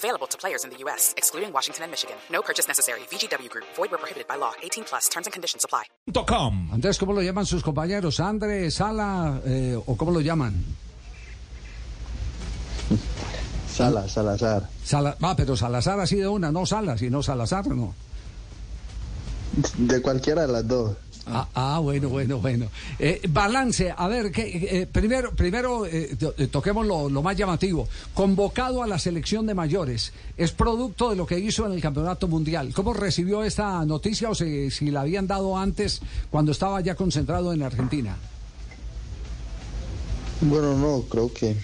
Available 0.00 0.26
to 0.28 0.38
players 0.38 0.64
in 0.64 0.70
the 0.70 0.78
U.S., 0.84 1.12
excluding 1.18 1.52
Washington 1.52 1.84
and 1.84 1.90
Michigan. 1.92 2.16
No 2.30 2.40
purchase 2.40 2.66
necessary. 2.66 3.00
VGW 3.12 3.50
Group. 3.50 3.66
Void 3.76 3.90
where 3.90 3.98
prohibited 3.98 4.26
by 4.26 4.36
law. 4.36 4.52
18 4.62 4.84
plus. 4.84 5.08
Terms 5.10 5.26
and 5.26 5.32
conditions 5.32 5.62
apply. 5.64 5.84
Com. 6.26 6.70
Andrés, 6.72 6.98
¿cómo 6.98 7.12
lo 7.12 7.20
llaman 7.20 7.44
sus 7.44 7.62
compañeros? 7.62 8.18
¿Andre, 8.18 8.70
Sala 8.70 9.40
eh, 9.44 9.76
o 9.76 9.96
cómo 9.96 10.10
lo 10.10 10.20
llaman? 10.20 10.54
Sala, 13.70 14.08
Salazar. 14.08 14.68
Sala, 14.84 15.16
ah, 15.20 15.34
pero 15.36 15.54
Salazar 15.54 16.00
así 16.00 16.16
de 16.16 16.28
una, 16.28 16.50
no 16.50 16.64
Sala, 16.64 16.96
sino 16.96 17.22
Salazar, 17.22 17.66
no. 17.68 17.94
De 19.76 20.00
cualquiera 20.00 20.46
de 20.46 20.52
las 20.52 20.66
dos. 20.66 20.96
Ah, 21.32 21.48
ah, 21.54 21.78
bueno, 21.78 22.08
bueno, 22.08 22.38
bueno. 22.38 22.66
Eh, 22.98 23.20
balance, 23.28 23.92
a 23.96 24.08
ver, 24.08 24.32
que, 24.32 24.42
eh, 24.82 24.86
primero, 24.86 25.32
primero 25.32 25.86
eh, 25.86 26.16
eh, 26.38 26.46
toquemos 26.48 26.86
lo, 26.86 27.08
más 27.22 27.36
llamativo. 27.36 27.88
Convocado 28.14 28.82
a 28.82 28.86
la 28.86 28.98
selección 28.98 29.46
de 29.46 29.54
mayores, 29.54 30.12
es 30.36 30.52
producto 30.52 31.10
de 31.10 31.16
lo 31.16 31.26
que 31.26 31.38
hizo 31.38 31.66
en 31.66 31.72
el 31.72 31.80
Campeonato 31.80 32.28
Mundial. 32.28 32.72
¿Cómo 32.74 32.92
recibió 32.92 33.44
esta 33.44 33.84
noticia 33.84 34.30
o 34.30 34.34
si, 34.34 34.70
si 34.70 34.90
la 34.90 35.02
habían 35.02 35.26
dado 35.26 35.56
antes 35.56 36.00
cuando 36.30 36.52
estaba 36.52 36.80
ya 36.80 36.94
concentrado 36.94 37.52
en 37.52 37.62
Argentina? 37.62 38.16
Bueno, 40.42 40.74
no, 40.76 41.02
creo 41.02 41.32
que 41.32 41.54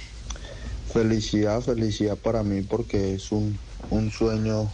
felicidad, 0.92 1.60
felicidad 1.62 2.16
para 2.16 2.42
mí 2.42 2.62
porque 2.62 3.14
es 3.14 3.32
un, 3.32 3.58
un 3.90 4.10
sueño 4.10 4.70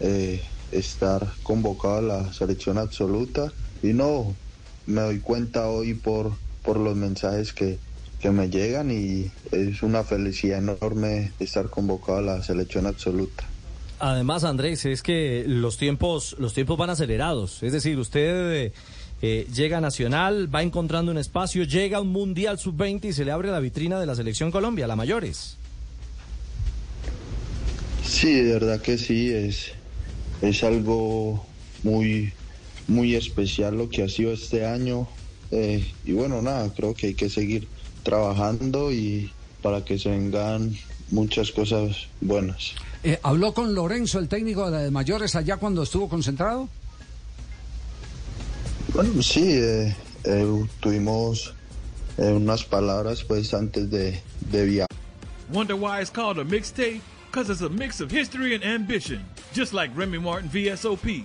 eh, 0.00 0.42
estar 0.72 1.32
convocado 1.42 1.98
a 1.98 2.02
la 2.02 2.32
selección 2.32 2.78
absoluta 2.78 3.52
y 3.84 3.92
no 3.92 4.34
me 4.86 5.02
doy 5.02 5.18
cuenta 5.18 5.68
hoy 5.68 5.94
por, 5.94 6.32
por 6.62 6.78
los 6.78 6.96
mensajes 6.96 7.52
que, 7.52 7.78
que 8.20 8.30
me 8.30 8.48
llegan 8.48 8.90
y 8.90 9.30
es 9.52 9.82
una 9.82 10.02
felicidad 10.04 10.58
enorme 10.58 11.32
estar 11.38 11.68
convocado 11.68 12.18
a 12.18 12.22
la 12.22 12.42
selección 12.42 12.86
absoluta. 12.86 13.44
Además, 14.00 14.44
Andrés, 14.44 14.84
es 14.86 15.02
que 15.02 15.44
los 15.46 15.76
tiempos, 15.76 16.34
los 16.38 16.54
tiempos 16.54 16.78
van 16.78 16.90
acelerados. 16.90 17.62
Es 17.62 17.72
decir, 17.72 17.98
usted 17.98 18.52
eh, 18.52 18.72
eh, 19.22 19.46
llega 19.54 19.80
Nacional, 19.80 20.52
va 20.52 20.62
encontrando 20.62 21.12
un 21.12 21.18
espacio, 21.18 21.64
llega 21.64 21.98
a 21.98 22.00
un 22.00 22.08
Mundial 22.08 22.58
Sub-20 22.58 23.04
y 23.06 23.12
se 23.12 23.24
le 23.24 23.32
abre 23.32 23.50
la 23.50 23.60
vitrina 23.60 24.00
de 24.00 24.06
la 24.06 24.14
Selección 24.14 24.50
Colombia, 24.50 24.86
la 24.86 24.96
mayores. 24.96 25.58
Sí, 28.02 28.32
de 28.32 28.54
verdad 28.54 28.80
que 28.80 28.98
sí, 28.98 29.32
es, 29.32 29.72
es 30.42 30.64
algo 30.64 31.46
muy, 31.82 32.32
muy 32.88 33.14
especial 33.14 33.76
lo 33.76 33.88
que 33.88 34.02
ha 34.02 34.08
sido 34.08 34.32
este 34.32 34.66
año. 34.66 35.06
eh, 35.50 35.84
y 36.04 36.12
bueno, 36.12 36.42
nada, 36.42 36.72
creo 36.74 36.94
que 36.94 37.08
hay 37.08 37.14
que 37.14 37.28
seguir 37.30 37.68
trabajando 38.02 38.92
y 38.92 39.30
para 39.62 39.84
que 39.84 39.98
se 39.98 40.10
vengan 40.10 40.76
muchas 41.10 41.50
cosas 41.52 42.08
buenas. 42.20 42.74
Eh, 43.02 43.18
¿Habló 43.22 43.52
con 43.54 43.74
Lorenzo, 43.74 44.18
el 44.18 44.28
técnico 44.28 44.64
de 44.66 44.70
la 44.70 44.78
de 44.80 44.90
mayores, 44.90 45.36
allá 45.36 45.56
cuando 45.58 45.82
estuvo 45.82 46.08
concentrado? 46.08 46.68
Bueno, 48.94 49.22
sí, 49.22 49.42
eh, 49.44 49.94
eh, 50.24 50.64
tuvimos 50.80 51.52
eh, 52.18 52.30
unas 52.32 52.64
palabras 52.64 53.24
pues 53.24 53.52
antes 53.54 53.90
de, 53.90 54.20
de 54.50 54.64
viajar. 54.66 54.88
Wonder 55.52 55.76
why 55.76 56.00
it's 56.00 56.10
called 56.10 56.38
a 56.38 56.44
mixtape? 56.44 57.00
Because 57.30 57.50
it's 57.50 57.62
a 57.62 57.68
mix 57.68 58.00
of 58.00 58.10
history 58.10 58.54
and 58.54 58.64
ambition. 58.64 59.24
Just 59.52 59.72
like 59.74 59.90
Remy 59.96 60.18
Martin 60.18 60.48
VSOP. 60.48 61.24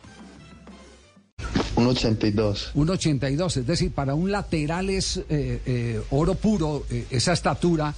1.82. 1.85 2.73
1.82, 2.75 3.57
es 3.57 3.67
decir, 3.67 3.91
para 3.91 4.13
un 4.15 4.31
lateral 4.31 4.89
es 4.89 5.17
eh, 5.17 5.61
eh, 5.65 6.01
oro 6.11 6.35
puro 6.35 6.85
eh, 6.89 7.05
esa 7.11 7.33
estatura, 7.33 7.93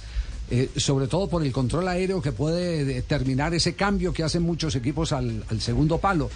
sobre 0.76 1.06
todo 1.08 1.26
por 1.28 1.42
el 1.42 1.52
control 1.52 1.88
aéreo 1.88 2.20
que 2.20 2.30
puede 2.30 2.84
determinar 2.84 3.54
ese 3.54 3.74
cambio 3.74 4.12
que 4.12 4.22
hacen 4.22 4.42
muchos 4.42 4.76
equipos 4.76 5.12
al, 5.12 5.42
al 5.48 5.60
segundo 5.62 5.96
palo. 5.98 6.28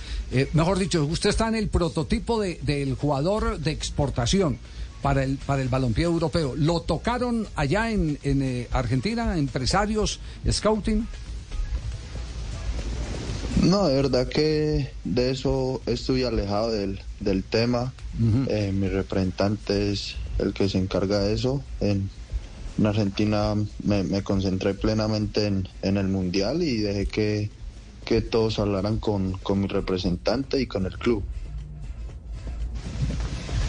Mejor 0.55 0.79
dicho, 0.79 1.05
usted 1.05 1.29
está 1.29 1.47
en 1.49 1.55
el 1.57 1.69
prototipo 1.69 2.41
de- 2.41 2.59
del 2.63 2.95
jugador 2.95 3.59
de 3.59 3.71
exportación 3.71 4.59
para 5.03 5.23
el, 5.25 5.37
para 5.37 5.61
el 5.61 5.69
balompié 5.69 6.05
europeo. 6.05 6.55
¿Lo 6.57 6.81
tocaron 6.81 7.47
allá 7.55 7.91
en, 7.91 8.19
en, 8.23 8.67
Argentina, 8.73 9.37
empresarios, 9.37 10.21
scouting? 10.51 11.07
No, 13.63 13.89
de 13.89 13.97
verdad 13.97 14.29
que 14.29 14.91
de 15.05 15.31
eso 15.31 15.83
estoy 15.87 16.25
alejado 16.25 16.71
del, 16.71 17.01
del 17.21 17.43
tema. 17.45 17.93
Eh, 18.49 18.73
mi 18.73 18.89
representante 18.89 19.93
es 19.93 20.17
el 20.39 20.53
que 20.53 20.69
se 20.69 20.79
encarga 20.79 21.21
de 21.21 21.35
eso. 21.35 21.63
En, 21.81 22.09
en 22.79 22.87
Argentina 22.87 23.55
me, 23.85 24.05
me 24.05 24.23
concentré 24.23 24.75
plenamente 24.75 25.47
en, 25.47 25.69
en 25.83 25.97
el 25.97 26.09
Mundial 26.09 26.63
y 26.63 26.79
dejé 26.79 27.07
que, 27.07 27.51
que 28.05 28.21
todos 28.21 28.59
hablaran 28.59 28.99
con, 28.99 29.33
con 29.33 29.61
mi 29.61 29.67
representante 29.67 30.61
y 30.61 30.67
con 30.67 30.87
el 30.87 30.97
club. 30.97 31.25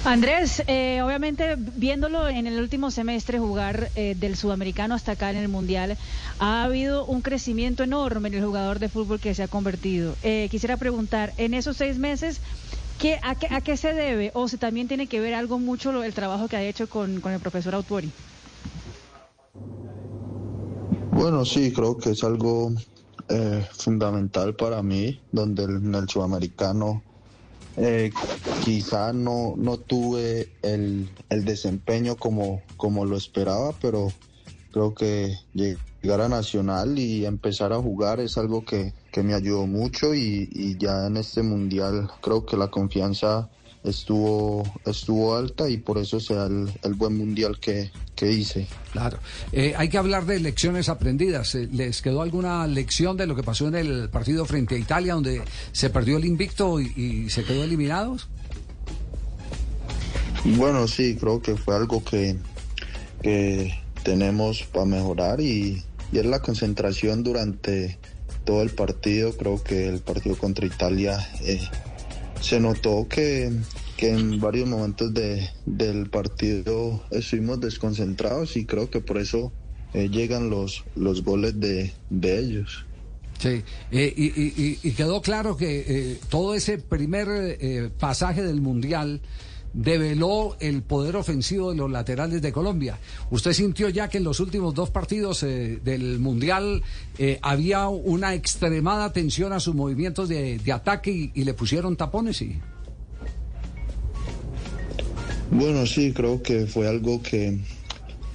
Andrés, 0.06 0.64
eh, 0.68 1.02
obviamente 1.04 1.56
viéndolo 1.58 2.28
en 2.30 2.48
el 2.48 2.60
último 2.60 2.90
semestre 2.90 3.38
jugar 3.38 3.90
eh, 3.96 4.16
del 4.18 4.36
sudamericano 4.38 4.96
hasta 4.96 5.12
acá 5.12 5.30
en 5.30 5.38
el 5.38 5.50
mundial, 5.50 5.98
ha 6.40 6.64
habido 6.64 7.06
un 7.06 7.22
crecimiento 7.22 7.84
enorme 7.84 8.30
en 8.30 8.36
el 8.36 8.46
jugador 8.46 8.80
de 8.80 8.90
fútbol 8.90 9.20
que 9.20 9.34
se 9.34 9.44
ha 9.44 9.48
convertido. 9.48 10.16
Eh, 10.24 10.48
quisiera 10.50 10.78
preguntar, 10.78 11.34
en 11.38 11.54
esos 11.54 11.76
seis 11.78 12.00
meses, 12.00 12.40
¿qué, 12.98 13.20
a, 13.22 13.36
qué, 13.36 13.48
¿a 13.52 13.62
qué 13.62 13.76
se 13.76 13.94
debe? 13.94 14.32
O 14.34 14.48
si 14.48 14.58
también 14.58 14.88
tiene 14.88 15.08
que 15.08 15.20
ver 15.20 15.34
algo 15.34 15.60
mucho 15.60 15.92
lo- 15.92 16.04
el 16.04 16.14
trabajo 16.14 16.48
que 16.48 16.56
ha 16.56 16.64
hecho 16.64 16.88
con, 16.88 17.20
con 17.20 17.34
el 17.34 17.40
profesor 17.40 17.76
Autuori. 17.76 18.10
Bueno, 21.12 21.44
sí, 21.44 21.74
creo 21.74 21.98
que 21.98 22.12
es 22.12 22.24
algo 22.24 22.72
eh, 23.28 23.68
fundamental 23.74 24.56
para 24.56 24.82
mí, 24.82 25.20
donde 25.34 25.64
en 25.66 25.94
el 25.94 26.08
sudamericano 26.08 27.04
eh, 27.82 28.12
quizá 28.66 29.14
no, 29.14 29.54
no 29.58 29.78
tuve 29.78 30.50
el, 30.62 31.10
el 31.30 31.46
desempeño 31.46 32.18
como, 32.18 32.62
como 32.76 33.06
lo 33.06 33.16
esperaba, 33.16 33.74
pero 33.82 34.12
creo 34.74 34.94
que 34.94 35.34
llegar 35.54 36.22
a 36.22 36.28
Nacional 36.28 37.00
y 37.00 37.26
empezar 37.26 37.72
a 37.72 37.78
jugar 37.82 38.20
es 38.20 38.38
algo 38.38 38.66
que, 38.66 38.94
que 39.14 39.24
me 39.24 39.34
ayudó 39.34 39.66
mucho 39.66 40.14
y, 40.14 40.50
y 40.52 40.78
ya 40.78 41.08
en 41.08 41.18
este 41.18 41.42
mundial 41.42 42.10
creo 42.22 42.46
que 42.46 42.58
la 42.58 42.68
confianza 42.68 43.50
estuvo, 43.84 44.64
estuvo 44.86 45.36
alta 45.36 45.70
y 45.70 45.78
por 45.78 45.98
eso 45.98 46.20
sea 46.20 46.46
el, 46.46 46.70
el 46.84 46.94
buen 46.94 47.18
mundial 47.18 47.60
que, 47.60 47.92
que 48.16 48.32
hice. 48.32 48.68
Claro. 48.92 49.18
Eh, 49.52 49.74
hay 49.78 49.90
que 49.90 49.98
hablar 49.98 50.26
de 50.26 50.40
lecciones 50.40 50.90
aprendidas. 50.90 51.56
Eh, 51.56 51.70
¿Les 51.72 52.02
quedó 52.02 52.22
alguna 52.22 52.68
lección 52.68 53.18
de 53.18 53.28
lo 53.28 53.36
que 53.36 53.44
pasó 53.44 53.68
en 53.68 53.76
el 53.76 54.10
partido 54.10 54.46
frente 54.46 54.76
a 54.76 54.78
Italia, 54.78 55.14
donde 55.14 55.42
se 55.72 55.90
perdió 55.90 56.18
el 56.18 56.26
invicto 56.26 56.80
y, 56.80 56.94
y 56.96 57.30
se 57.30 57.44
quedó 57.44 57.64
eliminados? 57.64 58.28
Bueno, 60.44 60.88
sí, 60.88 61.18
creo 61.20 61.42
que 61.42 61.56
fue 61.56 61.76
algo 61.76 62.04
que, 62.04 62.38
que 63.22 63.74
tenemos 64.04 64.64
para 64.64 64.86
mejorar 64.86 65.42
y, 65.42 65.84
y 66.12 66.18
es 66.18 66.26
la 66.26 66.42
concentración 66.42 67.24
durante 67.24 68.00
todo 68.46 68.62
el 68.62 68.70
partido. 68.70 69.36
Creo 69.38 69.62
que 69.62 69.88
el 69.88 70.00
partido 70.00 70.38
contra 70.38 70.66
Italia 70.66 71.20
eh, 71.42 71.62
se 72.42 72.60
notó 72.60 73.08
que, 73.08 73.52
que 73.98 74.10
en 74.10 74.40
varios 74.40 74.68
momentos 74.68 75.14
de, 75.14 75.50
del 75.66 76.10
partido 76.10 77.04
estuvimos 77.12 77.60
desconcentrados 77.60 78.56
y 78.58 78.66
creo 78.66 78.90
que 78.90 79.02
por 79.02 79.18
eso 79.18 79.52
eh, 79.94 80.10
llegan 80.10 80.50
los, 80.50 80.84
los 80.96 81.24
goles 81.24 81.60
de, 81.60 81.94
de 82.10 82.40
ellos. 82.40 82.86
Sí, 83.40 83.64
eh, 83.92 84.14
y, 84.18 84.92
quedó 84.92 85.22
claro 85.22 85.56
que 85.56 85.86
eh, 85.88 86.20
todo 86.30 86.56
ese 86.56 86.78
primer 86.78 87.90
pasaje 87.98 88.44
del 88.44 88.60
Mundial 88.60 89.22
develó 89.74 90.56
el 90.60 90.82
poder 90.82 91.16
ofensivo 91.16 91.72
de 91.72 91.78
los 91.78 91.92
laterales 91.92 92.42
de 92.42 92.52
Colombia. 92.52 93.00
¿Usted 93.32 93.54
sintió 93.54 93.90
ya 93.90 94.08
que 94.08 94.18
en 94.18 94.24
los 94.24 94.40
últimos 94.40 94.74
dos 94.74 94.90
partidos 94.90 95.44
eh, 95.44 95.80
del 95.84 96.20
Mundial 96.20 96.82
eh, 97.18 97.40
había 97.42 97.88
una 97.88 98.34
extremada 98.34 99.12
tensión 99.14 99.54
a 99.54 99.60
sus 99.60 99.76
movimientos 99.76 100.30
de, 100.30 100.60
ataque 100.74 101.32
y, 101.34 101.44
le 101.44 101.54
pusieron 101.54 101.96
tapones? 101.96 102.44
Bueno, 105.52 105.86
sí, 105.86 106.14
creo 106.14 106.44
que 106.44 106.68
fue 106.68 106.88
algo 106.88 107.22
que, 107.24 107.58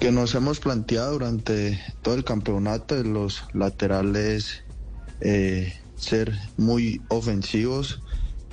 que 0.01 0.11
nos 0.11 0.35
hemos 0.35 0.59
planteado 0.59 1.13
durante 1.13 1.81
todo 2.03 2.15
el 2.15 2.25
campeonato 2.25 2.97
de 2.97 3.05
los 3.05 3.45
laterales 3.53 4.65
eh, 5.21 5.73
ser 5.97 6.33
muy 6.57 7.01
ofensivos 7.09 8.01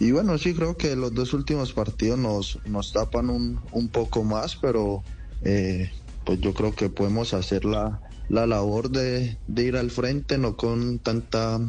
y 0.01 0.11
bueno, 0.11 0.35
sí, 0.39 0.55
creo 0.55 0.75
que 0.75 0.95
los 0.95 1.13
dos 1.13 1.31
últimos 1.35 1.73
partidos 1.73 2.17
nos, 2.17 2.57
nos 2.65 2.91
tapan 2.91 3.29
un, 3.29 3.59
un 3.71 3.87
poco 3.87 4.23
más, 4.23 4.55
pero 4.55 5.03
eh, 5.43 5.91
pues 6.25 6.41
yo 6.41 6.55
creo 6.55 6.73
que 6.73 6.89
podemos 6.89 7.35
hacer 7.35 7.65
la, 7.65 8.01
la 8.27 8.47
labor 8.47 8.89
de, 8.89 9.37
de 9.45 9.63
ir 9.63 9.77
al 9.77 9.91
frente, 9.91 10.39
no 10.39 10.57
con 10.57 10.97
tanta 10.97 11.59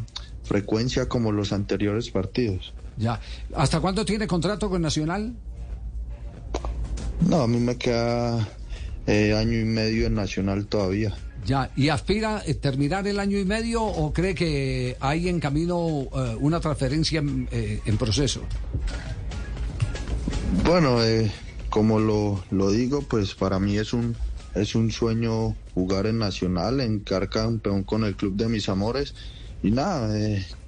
frecuencia 0.45 1.11
como 1.11 1.31
los 1.31 1.53
anteriores 1.53 2.09
partidos. 2.09 2.73
Ya. 2.97 3.21
¿Hasta 3.55 3.81
cuándo 3.81 4.03
tiene 4.07 4.27
contrato 4.27 4.71
con 4.71 4.81
Nacional? 4.81 5.35
No, 7.29 7.43
a 7.43 7.47
mí 7.47 7.59
me 7.59 7.77
queda 7.77 8.49
eh, 9.09 9.35
año 9.37 9.61
y 9.61 9.67
medio 9.67 10.07
en 10.07 10.15
Nacional 10.15 10.69
todavía. 10.69 11.15
Ya, 11.45 11.73
¿y 11.75 11.89
aspira 11.89 12.37
a 12.37 12.55
terminar 12.61 13.07
el 13.09 13.19
año 13.19 13.39
y 13.39 13.45
medio 13.45 13.83
o 13.83 14.13
cree 14.13 14.35
que 14.35 14.97
hay 15.01 15.29
en 15.29 15.41
camino 15.41 16.07
eh, 16.15 16.37
una 16.39 16.61
transferencia 16.61 17.23
eh, 17.51 17.81
en, 17.85 17.97
proceso? 17.97 18.43
Bueno, 20.65 21.03
eh, 21.03 21.33
como 21.69 21.99
lo, 21.99 22.45
lo, 22.51 22.71
digo, 22.71 23.03
pues 23.03 23.35
para 23.35 23.59
mí 23.59 23.77
es 23.77 23.93
un, 23.93 24.17
es 24.55 24.77
un 24.77 24.93
sueño 24.93 25.57
jugar 25.75 26.07
en 26.07 26.19
Nacional, 26.19 26.81
en 26.81 27.01
car 27.01 27.29
campeón 27.29 27.83
con 27.83 28.05
el 28.05 28.15
club 28.15 28.37
de 28.37 28.49
mis 28.49 28.69
amores. 28.69 29.15
Y 29.65 29.71
nada, 29.71 30.13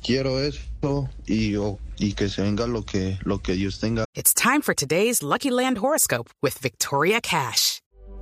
quiero 0.03 0.41
eso 0.41 1.09
y, 1.27 1.55
y 1.99 2.13
que 2.15 2.29
se 2.29 2.43
venga 2.43 2.67
lo 2.67 2.85
que, 2.85 3.19
lo 3.25 3.43
que 3.43 3.55
Dios 3.55 3.81
tenga. 3.81 4.05
It's 4.15 4.33
time 4.33 4.61
for 4.63 4.75
today's 4.75 5.23
Lucky 5.23 5.51
Land 5.51 5.79
Horoscope 5.79 6.31
with 6.43 6.59
Victoria 6.61 7.21
Cash. 7.21 7.84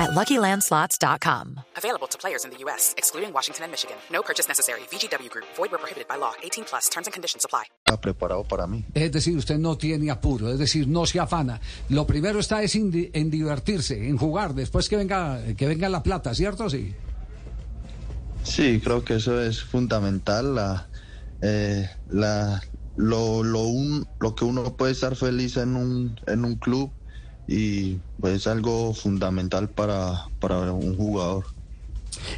at 0.00 0.10
LuckyLandSlots.com. 0.10 1.60
Available 1.76 2.08
to 2.08 2.18
players 2.18 2.44
in 2.44 2.50
the 2.50 2.58
U.S., 2.64 2.94
excluding 2.96 3.32
Washington 3.32 3.64
and 3.64 3.72
Michigan. 3.72 3.96
No 4.10 4.22
purchase 4.22 4.48
necessary. 4.48 4.80
VGW 4.90 5.28
Group. 5.30 5.46
Void 5.56 5.70
where 5.70 5.78
prohibited 5.78 6.08
by 6.08 6.16
law. 6.16 6.32
18 6.42 6.64
plus. 6.64 6.88
Terms 6.88 7.06
and 7.06 7.12
conditions 7.12 7.44
apply. 7.44 7.64
Preparado 8.00 8.44
para 8.44 8.66
mí. 8.66 8.84
Es 8.94 9.12
decir, 9.12 9.36
usted 9.36 9.58
no 9.58 9.76
tiene 9.76 10.10
apuro, 10.10 10.50
es 10.50 10.58
decir, 10.58 10.86
no 10.88 11.04
se 11.06 11.20
afana. 11.20 11.60
Lo 11.88 12.06
primero 12.06 12.38
está 12.38 12.62
es 12.62 12.74
en 12.74 13.30
divertirse, 13.30 14.08
en 14.08 14.16
jugar, 14.16 14.54
después 14.54 14.88
que 14.88 14.96
venga, 14.96 15.40
que 15.56 15.66
venga 15.66 15.88
la 15.88 16.02
plata, 16.02 16.34
¿cierto? 16.34 16.70
Sí. 16.70 16.94
Sí, 18.44 18.80
creo 18.82 19.04
que 19.04 19.16
eso 19.16 19.40
es 19.40 19.62
fundamental. 19.62 20.54
La, 20.54 20.88
eh, 21.42 21.90
la, 22.08 22.62
lo, 22.96 23.42
lo, 23.42 23.62
un, 23.64 24.06
lo 24.20 24.34
que 24.34 24.44
uno 24.44 24.76
puede 24.76 24.92
estar 24.92 25.16
feliz 25.16 25.56
en 25.56 25.76
un, 25.76 26.20
en 26.26 26.44
un 26.44 26.54
club 26.56 26.90
y 27.50 27.98
pues 28.20 28.36
es 28.36 28.46
algo 28.46 28.94
fundamental 28.94 29.68
para, 29.68 30.28
para 30.38 30.72
un 30.72 30.96
jugador. 30.96 31.46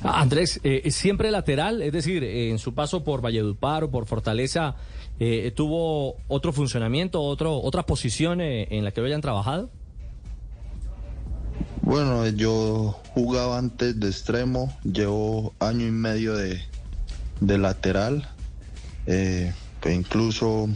Andrés, 0.03 0.59
eh, 0.65 0.91
siempre 0.91 1.31
lateral, 1.31 1.83
es 1.83 1.93
decir, 1.93 2.25
en 2.25 2.59
su 2.59 2.73
paso 2.73 3.05
por 3.05 3.21
Valledupar 3.21 3.85
o 3.85 3.91
por 3.91 4.07
Fortaleza, 4.07 4.75
eh, 5.21 5.53
¿tuvo 5.55 6.17
otro 6.29 6.55
funcionamiento, 6.55 7.21
otro, 7.21 7.59
otra 7.59 7.85
posición 7.85 8.41
eh, 8.41 8.69
en 8.71 8.85
la 8.85 8.91
que 8.93 9.03
lo 9.03 9.07
hayan 9.07 9.21
trabajado? 9.21 9.69
Bueno, 11.83 12.27
yo 12.29 12.99
jugaba 13.13 13.59
antes 13.59 14.01
de 14.01 14.09
extremo, 14.09 14.75
llevo 14.83 15.53
año 15.59 15.87
y 15.87 15.91
medio 15.91 16.35
de, 16.37 16.59
de 17.41 17.59
lateral. 17.59 18.31
pues 19.05 19.95
incluso 19.95 20.71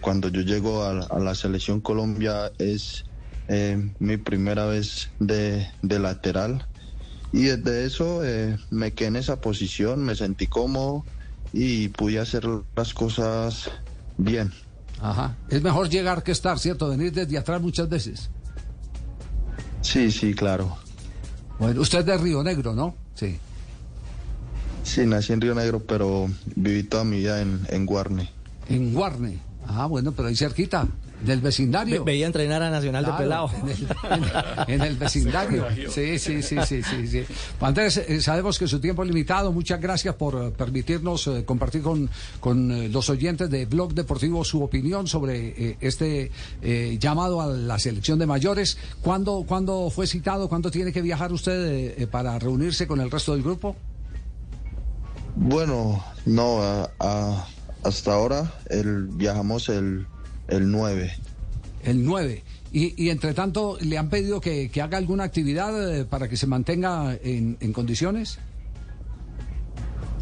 cuando 0.00 0.28
yo 0.28 0.42
llego 0.42 0.84
a 0.84 1.18
la 1.18 1.34
selección 1.34 1.80
Colombia 1.80 2.52
es 2.58 3.04
eh, 3.48 3.90
mi 3.98 4.16
primera 4.16 4.66
vez 4.66 5.10
de, 5.18 5.68
lateral. 5.82 6.66
Y 7.32 7.44
desde 7.44 7.84
eso 7.84 8.24
eh, 8.24 8.56
me 8.70 8.92
quedé 8.92 9.08
en 9.08 9.16
esa 9.16 9.40
posición, 9.40 10.04
me 10.04 10.14
sentí 10.14 10.46
cómodo 10.46 11.04
y 11.52 11.88
pude 11.88 12.20
hacer 12.20 12.46
las 12.76 12.94
cosas 12.94 13.70
bien. 14.16 14.52
Ajá. 15.00 15.36
Es 15.48 15.62
mejor 15.62 15.88
llegar 15.88 16.22
que 16.22 16.32
estar, 16.32 16.58
¿cierto? 16.58 16.88
Venir 16.88 17.12
desde 17.12 17.38
atrás 17.38 17.60
muchas 17.60 17.88
veces. 17.88 18.30
Sí, 19.82 20.10
sí, 20.10 20.34
claro. 20.34 20.76
Bueno, 21.58 21.80
usted 21.80 22.00
es 22.00 22.06
de 22.06 22.18
Río 22.18 22.42
Negro, 22.42 22.74
¿no? 22.74 22.96
Sí. 23.14 23.38
Sí, 24.82 25.06
nací 25.06 25.32
en 25.32 25.40
Río 25.40 25.54
Negro, 25.54 25.80
pero 25.80 26.28
viví 26.56 26.82
toda 26.82 27.04
mi 27.04 27.18
vida 27.18 27.40
en, 27.40 27.60
en 27.68 27.86
Guarne. 27.86 28.30
En 28.68 28.92
Guarne. 28.94 29.38
Ah, 29.66 29.86
bueno, 29.86 30.12
pero 30.12 30.28
ahí 30.28 30.36
cerquita. 30.36 30.88
Del 31.24 31.40
vecindario. 31.40 32.04
veía 32.04 32.26
entrenar 32.26 32.62
a 32.62 32.70
Nacional 32.70 33.04
de 33.04 33.12
Pelado. 33.12 33.50
En 34.68 34.82
el, 34.82 34.96
vecindario. 34.96 35.66
Sí, 35.90 36.18
sí, 36.18 36.42
sí, 36.42 36.56
sí, 36.64 36.82
sí, 36.82 37.24
Andrés, 37.60 37.96
eh, 37.96 38.20
sabemos 38.20 38.58
que 38.58 38.68
su 38.68 38.80
tiempo 38.80 39.02
es 39.02 39.08
limitado. 39.08 39.52
Muchas 39.52 39.80
gracias 39.80 40.14
por 40.14 40.34
eh, 40.34 40.50
permitirnos 40.56 41.26
eh, 41.26 41.44
compartir 41.44 41.82
con, 41.82 42.08
con 42.40 42.92
los 42.92 43.10
oyentes 43.10 43.50
de 43.50 43.66
Blog 43.66 43.94
Deportivo 43.94 44.44
su 44.44 44.62
opinión 44.62 45.06
sobre 45.06 45.76
este 45.80 46.30
llamado 47.00 47.40
a 47.40 47.46
la 47.46 47.78
selección 47.78 48.18
de 48.18 48.26
mayores. 48.26 48.78
¿Cuándo, 49.02 49.44
¿Cuándo 49.46 49.90
fue 49.90 50.06
citado? 50.06 50.48
¿Cuándo 50.48 50.70
tiene 50.70 50.92
que 50.92 51.02
viajar 51.02 51.32
usted 51.32 52.08
para 52.08 52.38
reunirse 52.38 52.86
con 52.86 53.00
el 53.00 53.10
resto 53.10 53.32
del 53.32 53.42
grupo? 53.42 53.76
Bueno, 55.36 56.02
no, 56.26 56.60
hasta 57.82 58.12
ahora 58.12 58.52
el, 58.70 59.06
viajamos 59.08 59.68
el 59.68 60.06
el 60.48 60.70
9. 60.70 61.12
El 61.84 62.04
9. 62.04 62.42
Y, 62.72 63.02
y 63.02 63.10
entre 63.10 63.32
tanto, 63.34 63.78
¿le 63.80 63.96
han 63.96 64.10
pedido 64.10 64.40
que, 64.40 64.70
haga 64.82 64.98
alguna 64.98 65.24
actividad 65.24 65.94
eh, 65.94 66.04
para 66.04 66.28
que 66.28 66.36
se 66.36 66.46
mantenga 66.46 67.16
en, 67.22 67.72
condiciones? 67.72 68.38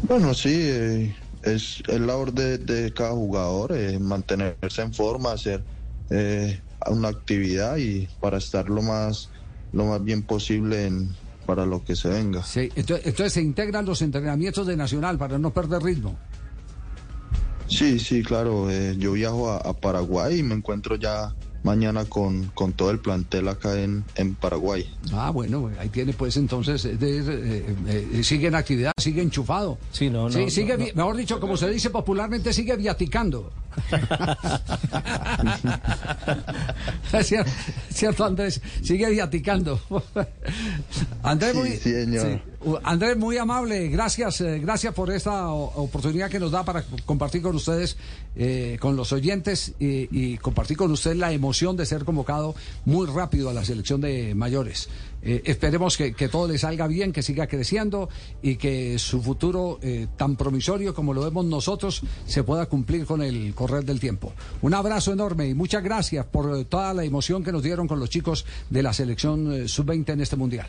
Bueno, 0.03 0.33
sí, 0.33 0.53
eh, 0.53 1.15
es 1.43 1.83
el 1.87 2.07
labor 2.07 2.33
de, 2.33 2.93
cada 2.93 3.11
jugador, 3.11 3.73
eh, 3.75 3.99
mantenerse 3.99 4.81
en 4.81 4.93
forma, 4.93 5.33
hacer 5.33 5.63
una 6.89 7.09
actividad 7.09 7.75
y 7.77 8.07
para 8.21 8.37
estar 8.37 8.69
lo 8.69 8.81
más, 8.81 9.29
lo 9.73 9.85
más 9.85 10.01
bien 10.01 10.23
posible 10.23 10.85
en, 10.85 11.09
para 11.45 11.65
lo 11.65 11.83
que 11.83 11.95
se 11.95 12.07
venga. 12.09 12.43
Sí, 12.43 12.69
entonces 12.75 13.33
se 13.33 13.41
integran 13.41 13.85
los 13.85 14.01
entrenamientos 14.01 14.67
de 14.67 14.77
Nacional 14.77 15.17
para 15.17 15.37
no 15.37 15.51
perder 15.51 15.81
ritmo. 15.81 16.17
Sí, 17.67 17.99
sí, 17.99 18.23
claro. 18.23 18.69
Eh, 18.69 18.95
yo 18.97 19.13
viajo 19.13 19.51
a, 19.51 19.73
Paraguay 19.73 20.39
y 20.39 20.43
me 20.43 20.55
encuentro 20.55 20.95
ya 20.95 21.33
mañana 21.63 22.05
con, 22.05 22.45
con 22.53 22.73
todo 22.73 22.91
el 22.91 22.99
plantel 22.99 23.47
acá 23.47 23.79
en, 23.79 24.03
en 24.15 24.35
Paraguay. 24.35 24.87
Ah, 25.11 25.31
bueno, 25.31 25.71
ahí 25.79 25.89
tiene 25.89 26.13
pues 26.13 26.37
entonces, 26.37 26.85
eh, 26.85 26.95
eh, 27.01 28.21
sigue 28.23 28.47
en 28.47 28.55
actividad, 28.55 28.93
sigue 28.97 29.21
enchufado. 29.21 29.77
Sí, 29.91 30.09
no, 30.09 30.23
no. 30.23 30.31
Sí, 30.31 30.49
sigue, 30.49 30.93
mejor 30.95 31.17
dicho, 31.17 31.39
como 31.39 31.57
se 31.57 31.69
dice 31.69 31.89
popularmente, 31.89 32.53
sigue 32.53 32.77
viaticando. 32.77 33.51
¿Cierto, 37.89 38.25
Andrés? 38.25 38.61
Sigue 38.81 39.09
viaticando. 39.09 39.79
Andrés, 41.21 41.53
muy, 41.53 41.77
Andrés, 42.83 43.15
muy 43.17 43.37
amable. 43.37 43.87
Gracias, 43.89 44.41
eh, 44.41 44.59
gracias 44.59 44.93
por 44.93 45.11
esta 45.11 45.49
oportunidad 45.49 46.29
que 46.29 46.39
nos 46.39 46.51
da 46.51 46.65
para 46.65 46.83
compartir 47.05 47.43
con 47.43 47.55
ustedes, 47.55 47.97
eh, 48.35 48.77
con 48.79 48.95
los 48.95 49.13
oyentes 49.13 49.75
y, 49.79 50.37
compartir 50.37 50.75
con 50.75 50.91
usted 50.91 51.15
la 51.15 51.31
emoción 51.31 51.77
de 51.77 51.85
ser 51.85 52.03
convocado 52.03 52.55
muy 52.85 53.05
rápido 53.07 53.49
a 53.49 53.53
la 53.53 53.63
selección 53.63 54.01
de 54.01 54.33
mayores. 54.33 54.89
Eh, 55.21 55.43
esperemos 55.45 55.97
que, 55.97 56.11
todo 56.29 56.47
le 56.47 56.57
salga 56.57 56.87
bien, 56.87 57.13
que 57.13 57.21
siga 57.21 57.47
creciendo 57.47 58.09
y 58.41 58.55
que 58.55 58.97
su 58.97 59.21
futuro 59.21 59.79
tan 60.15 60.35
promisorio 60.35 60.93
como 60.93 61.13
lo 61.13 61.23
vemos 61.23 61.45
nosotros 61.45 62.01
se 62.25 62.43
pueda 62.43 62.65
cumplir 62.65 63.05
con 63.05 63.21
el 63.21 63.53
correr 63.53 63.85
del 63.85 63.99
tiempo. 63.99 64.33
Un 64.61 64.73
abrazo 64.73 65.13
enorme 65.13 65.47
y 65.47 65.53
muchas 65.53 65.83
gracias 65.83 66.25
por 66.25 66.65
toda 66.65 66.93
la 66.93 67.03
emoción 67.03 67.43
que 67.43 67.51
nos 67.51 67.63
dieron 67.63 67.87
con 67.87 67.99
los 67.99 68.09
chicos 68.09 68.45
de 68.69 68.83
la 68.83 68.93
selección 68.93 69.67
sub-20 69.67 70.09
en 70.09 70.21
este 70.21 70.35
mundial. 70.35 70.67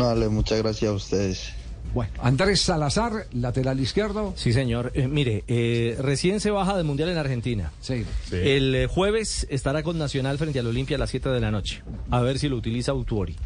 No, 0.00 0.06
dale, 0.06 0.30
muchas 0.30 0.56
gracias 0.56 0.90
a 0.90 0.94
ustedes. 0.94 1.52
Bueno, 1.92 2.10
Andrés 2.22 2.62
Salazar, 2.62 3.26
lateral 3.34 3.78
izquierdo. 3.80 4.32
Sí, 4.34 4.54
señor. 4.54 4.92
Eh, 4.94 5.08
mire, 5.08 5.44
eh, 5.46 5.94
recién 6.00 6.40
se 6.40 6.50
baja 6.50 6.74
del 6.74 6.86
Mundial 6.86 7.10
en 7.10 7.18
Argentina. 7.18 7.70
Sí. 7.82 8.06
El 8.32 8.74
eh, 8.74 8.86
jueves 8.86 9.46
estará 9.50 9.82
con 9.82 9.98
Nacional 9.98 10.38
frente 10.38 10.58
al 10.58 10.68
Olimpia 10.68 10.96
a 10.96 11.00
las 11.00 11.10
7 11.10 11.28
de 11.28 11.40
la 11.40 11.50
noche. 11.50 11.82
A 12.10 12.22
ver 12.22 12.38
si 12.38 12.48
lo 12.48 12.56
utiliza 12.56 12.92
Autuori. 12.92 13.36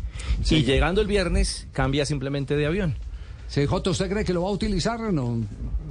Y 0.49 0.63
llegando 0.63 1.01
el 1.01 1.09
viernes, 1.09 1.67
cambia 1.73 2.07
simplemente 2.07 2.55
de 2.55 2.67
avión. 2.67 2.99
Sí, 3.49 3.67
Joto, 3.67 3.91
¿usted 3.91 4.09
cree 4.09 4.25
que 4.25 4.33
lo 4.33 4.43
va 4.43 4.51
a 4.51 4.53
utilizar 4.53 5.01
o 5.01 5.11
no? 5.11 5.43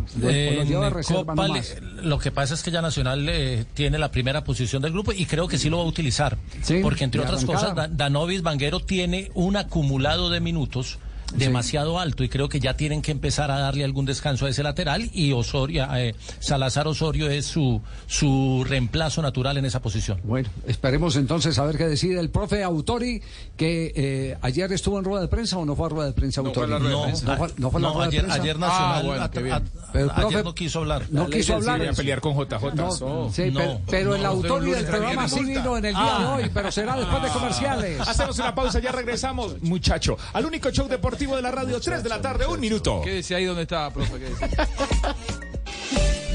¿O 0.04 0.30
En 0.30 2.10
lo 2.10 2.18
Copa 2.18 2.20
que 2.20 2.32
pasa 2.32 2.54
es 2.54 2.64
que 2.64 2.72
ya 2.72 2.82
Nacional 2.82 3.28
eh, 3.30 3.66
tiene 3.74 3.98
la 3.98 4.12
primera 4.12 4.44
posición 4.44 4.82
del 4.82 4.92
grupo 4.94 5.12
y 5.12 5.26
creo 5.26 5.48
que 5.48 5.58
sí 5.58 5.70
lo 5.70 5.78
va 5.78 5.84
a 5.84 5.88
utilizar. 5.88 6.38
Sí, 6.62 6.80
porque 6.82 7.04
entre 7.04 7.22
otras 7.22 7.46
cosas, 7.46 7.76
Da- 7.76 7.88
Danovis 7.88 8.42
Vanguero 8.42 8.80
tiene 8.80 9.32
un 9.34 9.56
acumulado 9.58 10.30
de 10.30 10.40
minutos 10.40 11.00
demasiado 11.36 12.00
alto 12.00 12.24
y 12.24 12.30
creo 12.30 12.50
que 12.50 12.60
ya 12.60 12.76
tienen 12.76 13.02
que 13.02 13.12
empezar 13.12 13.52
a 13.52 13.60
darle 13.60 13.84
algún 13.84 14.06
descanso 14.06 14.46
a 14.46 14.50
ese 14.50 14.64
lateral 14.64 15.10
y 15.14 15.32
Osorio, 15.34 15.88
eh, 15.96 16.16
Salazar 16.40 16.88
Osorio 16.88 17.30
es 17.30 17.46
su, 17.46 17.82
su 18.08 18.66
reemplazo 18.68 19.22
natural 19.22 19.58
en 19.58 19.66
esa 19.66 19.82
posición. 19.82 20.20
Bueno, 20.24 20.50
esperemos 20.68 21.16
entonces 21.16 21.58
a 21.60 21.66
ver 21.66 21.78
qué 21.78 21.88
decide 21.88 22.20
el 22.20 22.30
profe 22.30 22.64
Autori, 22.64 23.22
que 23.58 23.92
eh, 23.96 24.38
ayer 24.42 24.72
estuvo 24.72 25.00
en 25.00 25.06
rueda 25.06 25.22
de 25.22 25.28
prensa 25.28 25.58
o 25.58 25.66
no 25.66 25.76
fue 25.76 25.88
a 25.88 25.90
rueda 25.90 26.08
de 26.08 26.14
prensa 26.14 26.42
Autori. 26.42 26.72
No, 26.72 26.80
no 26.80 27.38
fue, 27.38 27.50
no 27.58 27.72
fue 27.72 27.80
a 27.80 27.84
la 27.84 27.88
no, 27.90 27.94
rueda 27.96 28.10
de 28.10 28.18
ayer, 28.18 28.22
prensa. 28.22 28.42
ayer 28.42 28.60
Nacional 28.60 28.94
Ah, 28.94 29.02
bueno, 29.04 29.32
qué 29.32 29.42
bien. 29.42 29.64
Pero, 29.92 30.12
ayer 30.12 30.30
profe, 30.30 30.44
no 30.44 30.56
quiso 30.56 30.80
hablar. 30.80 31.06
No 31.10 31.30
quiso 31.30 31.56
hablar. 31.56 31.80
Voy 31.80 31.88
a 31.88 31.94
pelear 31.94 32.22
con 32.22 32.34
JJ. 32.36 32.76
No, 32.76 33.32
sí, 33.32 33.52
No, 33.52 33.60
pero, 33.60 33.82
pero 33.90 34.16
el 34.16 34.24
no, 34.24 34.30
Autori 34.30 34.70
no, 34.70 34.76
del 34.76 34.86
no, 34.86 34.92
programa 34.92 35.22
no, 35.24 35.30
sí 35.30 35.42
no, 35.42 35.48
vino 35.48 35.78
en 35.78 35.86
el 35.86 35.96
día 35.96 36.20
de 36.20 36.26
hoy, 36.26 36.52
pero 36.54 36.72
será 36.72 36.96
después 36.98 37.24
de 37.24 37.30
comerciales. 37.30 38.00
Hacemos 38.02 38.38
una 38.40 38.54
pausa, 38.56 38.80
ya 38.80 38.92
regresamos, 38.92 39.62
muchacho. 39.62 40.18
Al 40.34 40.46
único 40.46 40.70
show 40.72 40.88
deportivo 40.88 41.23
de 41.32 41.42
la 41.42 41.52
radio, 41.52 41.80
3 41.80 42.04
de 42.04 42.10
la 42.10 42.22
tarde, 42.22 42.46
un 42.46 42.60
minuto. 42.60 43.02
Quédese 43.04 43.36
ahí 43.36 43.46
donde 43.46 43.64
está, 43.64 43.92
profe. 43.92 44.20
quédese. 44.20 44.50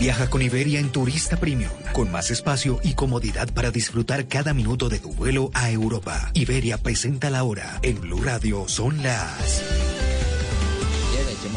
Viaja 0.00 0.30
con 0.30 0.42
Iberia 0.42 0.78
en 0.80 0.90
Turista 0.90 1.36
Premium, 1.38 1.70
con 1.92 2.10
más 2.10 2.30
espacio 2.30 2.78
y 2.84 2.94
comodidad 2.94 3.48
para 3.52 3.70
disfrutar 3.70 4.26
cada 4.28 4.54
minuto 4.54 4.88
de 4.88 4.98
tu 5.00 5.12
vuelo 5.12 5.50
a 5.54 5.70
Europa. 5.70 6.30
Iberia 6.34 6.78
presenta 6.78 7.30
la 7.30 7.42
hora. 7.44 7.78
En 7.82 8.00
Blue 8.00 8.22
Radio 8.22 8.68
son 8.68 9.02
las... 9.02 9.62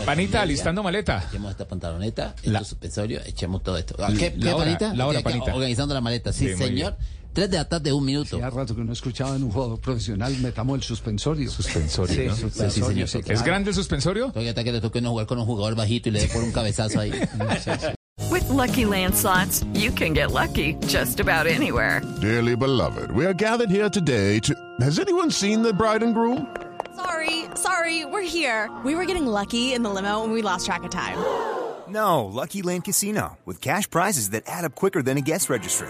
Panita, 0.05 0.43
listando 0.45 0.81
maleta. 0.81 1.25
Echemos 1.29 1.51
esta 1.51 1.67
pantaloneta, 1.67 2.33
La- 2.43 2.59
este 2.59 2.69
suspensorio, 2.69 3.21
echemos 3.25 3.61
todo 3.61 3.77
esto. 3.77 3.93
La- 3.99 4.07
¿Qué, 4.07 4.33
la 4.35 4.43
qué, 4.45 4.53
hora, 4.53 4.57
panita? 4.65 4.93
la 4.95 5.05
hora, 5.07 5.21
panita. 5.21 5.53
Organizando 5.53 5.93
la 5.93 6.01
maleta, 6.01 6.33
sí, 6.33 6.55
señor. 6.55 6.97
Tres 7.33 7.49
de 7.49 7.57
la 7.57 7.65
tarde, 7.67 7.93
un 7.93 8.03
minuto. 8.03 8.35
Hacía 8.35 8.49
rato 8.49 8.75
que 8.75 8.83
no 8.83 8.91
escuchaba 8.91 9.35
en 9.37 9.43
un 9.43 9.51
jugador 9.51 9.79
profesional, 9.79 10.35
metamos 10.41 10.75
el 10.75 10.83
suspensorio. 10.83 11.49
Suspensorio, 11.49 12.29
¿no? 12.29 12.35
Sí, 12.35 12.49
sí, 12.69 12.81
señor. 12.81 13.07
sí, 13.07 13.19
¿Es 13.19 13.25
claro. 13.25 13.43
grande 13.45 13.69
el 13.69 13.75
suspensorio? 13.75 14.27
Todavía 14.27 14.49
está 14.49 14.63
que 14.65 14.71
le 14.73 14.81
toque 14.81 14.99
no 15.01 15.11
jugar 15.11 15.27
con 15.27 15.39
un 15.39 15.45
jugador 15.45 15.75
bajito 15.75 16.09
y 16.09 16.11
le 16.11 16.19
dé 16.21 16.27
por 16.27 16.43
un 16.43 16.51
cabezazo 16.51 16.99
ahí. 16.99 17.11
With 18.29 18.47
Lucky 18.49 18.85
Land 18.85 19.15
slots, 19.15 19.63
you 19.73 19.91
can 19.91 20.13
get 20.13 20.31
lucky 20.31 20.75
just 20.87 21.19
about 21.19 21.47
anywhere. 21.47 22.01
Dearly 22.21 22.55
beloved, 22.55 23.11
we 23.11 23.25
are 23.25 23.33
gathered 23.33 23.69
here 23.69 23.89
today 23.89 24.39
to. 24.41 24.53
Has 24.81 24.99
anyone 24.99 25.31
seen 25.31 25.61
the 25.63 25.73
bride 25.73 26.03
and 26.03 26.13
groom? 26.13 26.47
Sorry, 26.95 27.45
sorry, 27.55 28.05
we're 28.05 28.21
here. 28.21 28.69
We 28.85 28.95
were 28.95 29.05
getting 29.05 29.25
lucky 29.25 29.73
in 29.73 29.83
the 29.83 29.89
limo 29.89 30.23
and 30.23 30.33
we 30.33 30.41
lost 30.41 30.65
track 30.65 30.83
of 30.83 30.91
time. 30.91 31.17
No, 31.89 32.25
Lucky 32.25 32.61
Land 32.61 32.83
Casino, 32.85 33.37
with 33.45 33.59
cash 33.61 33.89
prizes 33.89 34.29
that 34.29 34.43
add 34.47 34.65
up 34.65 34.75
quicker 34.75 35.01
than 35.01 35.17
a 35.17 35.21
guest 35.21 35.49
registry. 35.49 35.89